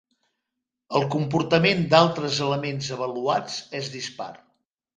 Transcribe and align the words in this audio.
El 0.99 1.05
comportament 1.15 1.85
d'altres 1.93 2.41
elements 2.47 2.91
avaluats 2.99 3.61
és 3.85 3.95
dispar. 4.01 4.33